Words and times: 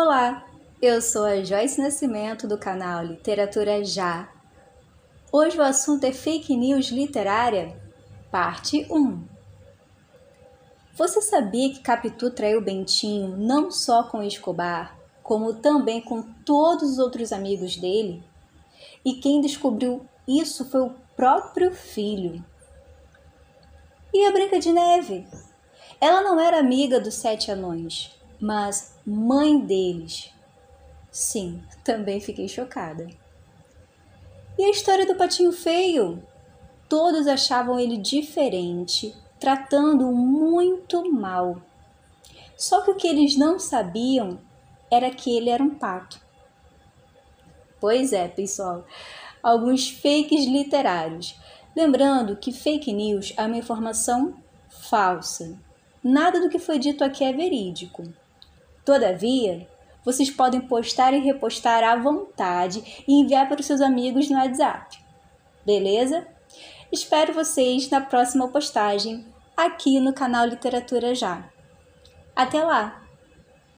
Olá, 0.00 0.46
eu 0.80 1.02
sou 1.02 1.24
a 1.24 1.42
Joyce 1.42 1.80
Nascimento 1.80 2.46
do 2.46 2.56
canal 2.56 3.04
Literatura 3.04 3.84
Já. 3.84 4.32
Hoje 5.32 5.58
o 5.58 5.62
assunto 5.62 6.04
é 6.04 6.12
fake 6.12 6.56
news 6.56 6.86
literária, 6.90 7.76
parte 8.30 8.86
1. 8.88 9.24
Você 10.94 11.20
sabia 11.20 11.70
que 11.70 11.80
Capitu 11.80 12.30
traiu 12.30 12.60
Bentinho 12.60 13.36
não 13.36 13.72
só 13.72 14.04
com 14.04 14.22
Escobar, 14.22 14.96
como 15.20 15.54
também 15.54 16.00
com 16.00 16.22
todos 16.22 16.92
os 16.92 16.98
outros 17.00 17.32
amigos 17.32 17.76
dele? 17.76 18.22
E 19.04 19.14
quem 19.14 19.40
descobriu 19.40 20.06
isso 20.28 20.64
foi 20.70 20.82
o 20.82 20.94
próprio 21.16 21.74
filho. 21.74 22.44
E 24.14 24.24
a 24.24 24.30
Branca 24.30 24.60
de 24.60 24.72
Neve? 24.72 25.26
Ela 26.00 26.22
não 26.22 26.38
era 26.38 26.60
amiga 26.60 27.00
dos 27.00 27.14
sete 27.14 27.50
anões, 27.50 28.16
mas 28.40 28.98
mãe 29.06 29.58
deles. 29.58 30.32
Sim, 31.10 31.62
também 31.84 32.20
fiquei 32.20 32.48
chocada. 32.48 33.08
E 34.58 34.64
a 34.64 34.70
história 34.70 35.06
do 35.06 35.14
patinho 35.14 35.52
feio? 35.52 36.22
Todos 36.88 37.26
achavam 37.26 37.78
ele 37.78 37.96
diferente, 37.96 39.14
tratando-o 39.38 40.12
muito 40.12 41.10
mal. 41.12 41.60
Só 42.56 42.80
que 42.82 42.90
o 42.90 42.96
que 42.96 43.06
eles 43.06 43.36
não 43.36 43.58
sabiam 43.58 44.40
era 44.90 45.10
que 45.10 45.36
ele 45.36 45.50
era 45.50 45.62
um 45.62 45.74
pato. 45.74 46.20
Pois 47.80 48.12
é, 48.12 48.26
pessoal, 48.26 48.84
alguns 49.42 49.88
fakes 49.88 50.44
literários. 50.44 51.36
Lembrando 51.76 52.36
que 52.36 52.50
fake 52.50 52.92
news 52.92 53.32
é 53.36 53.42
uma 53.42 53.56
informação 53.56 54.34
falsa. 54.68 55.56
Nada 56.02 56.40
do 56.40 56.48
que 56.48 56.58
foi 56.58 56.78
dito 56.78 57.04
aqui 57.04 57.22
é 57.22 57.32
verídico. 57.32 58.02
Todavia, 58.88 59.68
vocês 60.02 60.30
podem 60.30 60.62
postar 60.62 61.12
e 61.12 61.18
repostar 61.18 61.84
à 61.84 61.94
vontade 61.94 63.04
e 63.06 63.20
enviar 63.20 63.46
para 63.46 63.60
os 63.60 63.66
seus 63.66 63.82
amigos 63.82 64.30
no 64.30 64.38
WhatsApp. 64.38 64.98
Beleza? 65.62 66.26
Espero 66.90 67.34
vocês 67.34 67.90
na 67.90 68.00
próxima 68.00 68.48
postagem 68.48 69.26
aqui 69.54 70.00
no 70.00 70.14
canal 70.14 70.46
Literatura 70.46 71.14
Já. 71.14 71.50
Até 72.34 72.64
lá! 72.64 73.07